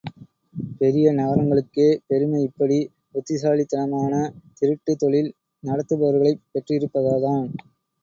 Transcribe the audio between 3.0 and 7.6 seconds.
புத்திசாலித்தனமான திருட்டுத் தொழில் நடத்துபவர்களைப் பெற்றிருப்பதால்தான்.